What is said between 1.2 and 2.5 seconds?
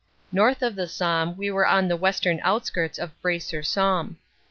we were on the western